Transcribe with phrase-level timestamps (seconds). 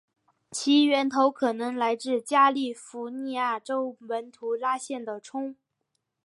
[0.49, 5.55] 其源头可能来自加利福尼亚州文图拉县的葱。